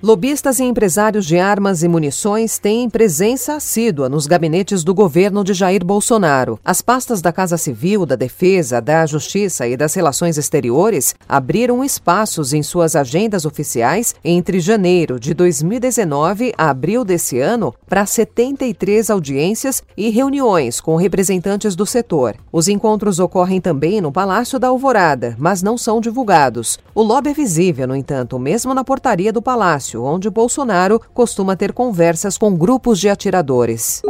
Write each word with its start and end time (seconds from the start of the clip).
Lobistas 0.00 0.60
e 0.60 0.62
empresários 0.62 1.26
de 1.26 1.40
armas 1.40 1.82
e 1.82 1.88
munições 1.88 2.56
têm 2.56 2.88
presença 2.88 3.56
assídua 3.56 4.08
nos 4.08 4.28
gabinetes 4.28 4.84
do 4.84 4.94
governo 4.94 5.42
de 5.42 5.52
Jair 5.52 5.84
Bolsonaro. 5.84 6.56
As 6.64 6.80
pastas 6.80 7.20
da 7.20 7.32
Casa 7.32 7.56
Civil, 7.56 8.06
da 8.06 8.14
Defesa, 8.14 8.80
da 8.80 9.04
Justiça 9.06 9.66
e 9.66 9.76
das 9.76 9.94
Relações 9.94 10.38
Exteriores 10.38 11.16
abriram 11.28 11.82
espaços 11.82 12.52
em 12.52 12.62
suas 12.62 12.94
agendas 12.94 13.44
oficiais 13.44 14.14
entre 14.24 14.60
janeiro 14.60 15.18
de 15.18 15.34
2019 15.34 16.54
a 16.56 16.70
abril 16.70 17.04
desse 17.04 17.40
ano 17.40 17.74
para 17.88 18.06
73 18.06 19.10
audiências 19.10 19.82
e 19.96 20.10
reuniões 20.10 20.80
com 20.80 20.94
representantes 20.94 21.74
do 21.74 21.84
setor. 21.84 22.36
Os 22.52 22.68
encontros 22.68 23.18
ocorrem 23.18 23.60
também 23.60 24.00
no 24.00 24.12
Palácio 24.12 24.60
da 24.60 24.68
Alvorada, 24.68 25.34
mas 25.36 25.60
não 25.60 25.76
são 25.76 26.00
divulgados. 26.00 26.78
O 26.94 27.02
lobby 27.02 27.30
é 27.30 27.34
visível, 27.34 27.88
no 27.88 27.96
entanto, 27.96 28.38
mesmo 28.38 28.72
na 28.72 28.84
portaria 28.84 29.32
do 29.32 29.42
palácio 29.42 29.87
Palácio, 29.88 30.04
onde 30.04 30.28
Bolsonaro 30.28 31.00
costuma 31.14 31.56
ter 31.56 31.72
conversas 31.72 32.36
com 32.36 32.54
grupos 32.54 33.00
de 33.00 33.08
atiradores. 33.08 34.02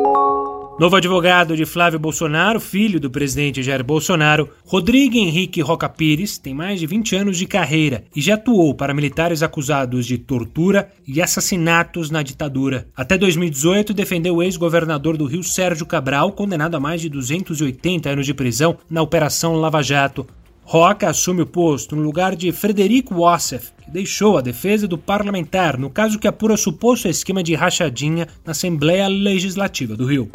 Novo 0.79 0.95
advogado 0.95 1.57
de 1.57 1.67
Flávio 1.67 1.99
Bolsonaro, 1.99 2.61
filho 2.61 3.01
do 3.01 3.11
presidente 3.11 3.65
Jair 3.65 3.83
Bolsonaro, 3.83 4.49
Rodrigo 4.65 5.17
Henrique 5.17 5.61
Roca 5.61 5.89
Pires, 5.89 6.39
tem 6.39 6.55
mais 6.55 6.79
de 6.79 6.87
20 6.87 7.17
anos 7.17 7.37
de 7.37 7.47
carreira 7.47 8.05
e 8.15 8.21
já 8.21 8.35
atuou 8.35 8.73
para 8.77 8.95
militares 8.95 9.43
acusados 9.43 10.07
de 10.07 10.19
tortura 10.19 10.89
e 11.05 11.21
assassinatos 11.21 12.13
na 12.13 12.23
ditadura. 12.23 12.87
Até 12.97 13.19
2018, 13.19 13.93
defendeu 13.93 14.37
o 14.37 14.43
ex-governador 14.43 15.17
do 15.17 15.27
Rio 15.27 15.43
Sérgio 15.43 15.85
Cabral, 15.85 16.31
condenado 16.31 16.77
a 16.77 16.81
mais 16.81 17.01
de 17.01 17.09
280 17.09 18.09
anos 18.09 18.25
de 18.25 18.33
prisão 18.33 18.79
na 18.89 19.03
Operação 19.03 19.57
Lava 19.57 19.83
Jato. 19.83 20.25
Roca 20.71 21.09
assume 21.09 21.41
o 21.41 21.47
posto 21.47 21.97
no 21.97 22.03
lugar 22.03 22.37
de 22.37 22.53
Frederico 22.53 23.23
Wassef, 23.23 23.71
que 23.83 23.91
deixou 23.91 24.37
a 24.37 24.43
defesa 24.43 24.87
do 24.87 24.99
parlamentar 24.99 25.79
no 25.79 25.89
caso 25.89 26.19
que 26.19 26.29
apura 26.29 26.59
suposto 26.59 27.09
esquema 27.09 27.43
de 27.43 27.55
rachadinha 27.55 28.29
na 28.45 28.51
Assembleia 28.51 29.09
Legislativa 29.09 29.97
do 29.97 30.05
Rio. 30.05 30.31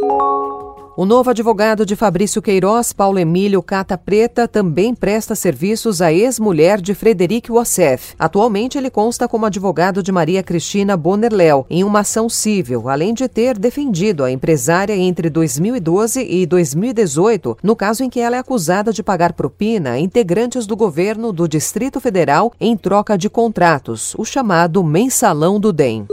O 0.96 1.06
novo 1.06 1.32
advogado 1.32 1.88
de 1.88 1.96
Fabrício 1.96 2.40
Queiroz, 2.40 2.94
Paulo 2.94 3.18
Emílio 3.18 3.64
Cata 3.64 3.98
Preta, 3.98 4.48
também 4.48 4.94
presta 4.94 5.34
serviços 5.34 6.04
à 6.04 6.14
ex-mulher 6.14 6.80
de 6.80 6.94
Frederic 6.94 7.52
Wassef. 7.52 8.14
Atualmente, 8.20 8.78
ele 8.78 8.92
consta 8.92 9.28
como 9.28 9.48
advogado 9.48 10.04
de 10.04 10.12
Maria 10.12 10.44
Cristina 10.44 10.96
Bonnerléu 10.96 11.66
em 11.68 11.84
uma 11.84 12.02
ação 12.02 12.30
civil, 12.30 12.88
além 12.88 13.12
de 13.12 13.28
ter 13.28 13.58
defendido 13.58 14.24
a 14.24 14.30
empresária 14.30 14.96
entre 14.96 15.32
2012 15.32 16.28
e 16.30 16.46
2018, 16.46 17.58
no 17.64 17.76
caso 17.76 18.04
em 18.04 18.10
que 18.10 18.20
ela 18.20 18.36
é 18.36 18.40
acusada 18.40 18.94
de 18.94 19.02
pagar 19.02 19.34
propina 19.34 19.94
a 19.94 20.00
integrantes 20.00 20.68
do 20.68 20.76
governo 20.76 21.34
do 21.34 21.48
Distrito 21.48 22.00
Federal 22.00 22.54
em 22.62 22.78
troca 22.78 23.18
de 23.18 23.32
contratos, 23.32 24.14
o 24.16 24.24
chamado 24.24 24.84
mensalão 24.84 25.60
do 25.60 25.74
DEM. 25.74 26.06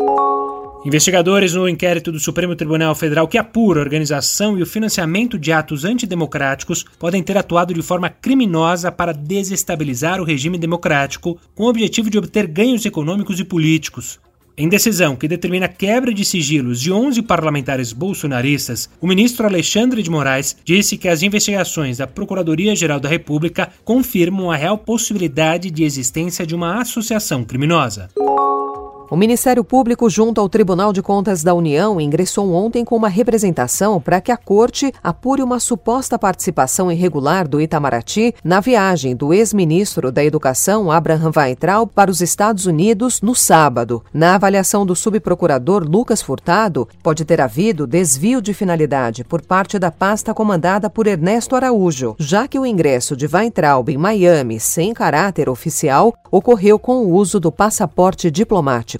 Investigadores 0.82 1.52
no 1.52 1.68
inquérito 1.68 2.10
do 2.10 2.18
Supremo 2.18 2.56
Tribunal 2.56 2.94
Federal 2.94 3.28
que 3.28 3.36
apura 3.36 3.80
a 3.80 3.82
organização 3.82 4.58
e 4.58 4.62
o 4.62 4.66
financiamento 4.66 5.38
de 5.38 5.52
atos 5.52 5.84
antidemocráticos 5.84 6.86
podem 6.98 7.22
ter 7.22 7.36
atuado 7.36 7.74
de 7.74 7.82
forma 7.82 8.08
criminosa 8.08 8.90
para 8.90 9.12
desestabilizar 9.12 10.22
o 10.22 10.24
regime 10.24 10.56
democrático, 10.56 11.38
com 11.54 11.64
o 11.64 11.68
objetivo 11.68 12.08
de 12.08 12.16
obter 12.16 12.46
ganhos 12.46 12.86
econômicos 12.86 13.38
e 13.38 13.44
políticos. 13.44 14.18
Em 14.56 14.70
decisão 14.70 15.16
que 15.16 15.28
determina 15.28 15.66
a 15.66 15.68
quebra 15.68 16.14
de 16.14 16.24
sigilos 16.24 16.80
de 16.80 16.90
11 16.90 17.22
parlamentares 17.22 17.92
bolsonaristas, 17.92 18.88
o 19.02 19.06
ministro 19.06 19.46
Alexandre 19.46 20.02
de 20.02 20.10
Moraes 20.10 20.56
disse 20.64 20.96
que 20.96 21.08
as 21.08 21.22
investigações 21.22 21.98
da 21.98 22.06
Procuradoria-Geral 22.06 23.00
da 23.00 23.08
República 23.08 23.70
confirmam 23.84 24.50
a 24.50 24.56
real 24.56 24.78
possibilidade 24.78 25.70
de 25.70 25.84
existência 25.84 26.46
de 26.46 26.54
uma 26.54 26.80
associação 26.80 27.44
criminosa. 27.44 28.08
O 29.10 29.16
Ministério 29.16 29.65
Público, 29.65 30.09
junto 30.09 30.41
ao 30.41 30.48
Tribunal 30.48 30.93
de 30.93 31.03
Contas 31.03 31.43
da 31.43 31.53
União, 31.53 32.00
ingressou 32.00 32.53
ontem 32.53 32.84
com 32.84 32.94
uma 32.94 33.09
representação 33.09 34.00
para 34.00 34.21
que 34.21 34.31
a 34.31 34.37
Corte 34.37 34.93
apure 35.03 35.43
uma 35.43 35.59
suposta 35.59 36.16
participação 36.16 36.93
irregular 36.93 37.49
do 37.49 37.60
Itamaraty 37.60 38.32
na 38.44 38.60
viagem 38.60 39.16
do 39.16 39.34
ex-ministro 39.34 40.12
da 40.12 40.25
Educação, 40.25 40.93
Abraham 40.93 41.32
Weintraub, 41.37 41.91
para 41.93 42.09
os 42.09 42.20
Estados 42.20 42.66
Unidos 42.66 43.20
no 43.20 43.34
sábado. 43.34 44.00
Na 44.15 44.37
avaliação 44.37 44.87
do 44.87 44.94
subprocurador 44.94 45.82
Lucas 45.82 46.22
Furtado, 46.22 46.88
pode 47.03 47.25
ter 47.25 47.41
havido 47.41 47.88
desvio 47.88 48.41
de 48.41 48.54
finalidade 48.54 49.25
por 49.25 49.43
parte 49.43 49.76
da 49.76 49.91
pasta 49.91 50.32
comandada 50.32 50.88
por 50.88 51.09
Ernesto 51.09 51.56
Araújo, 51.56 52.15
já 52.16 52.47
que 52.47 52.60
o 52.60 52.65
ingresso 52.65 53.16
de 53.16 53.26
Weintraub 53.26 53.88
em 53.88 53.99
Miami 53.99 54.60
sem 54.60 54.94
caráter 54.94 55.49
oficial 55.49 56.15
ocorreu 56.31 56.78
com 56.78 56.99
o 56.99 57.12
uso 57.12 57.41
do 57.41 57.50
passaporte 57.50 58.31
diplomático. 58.31 59.00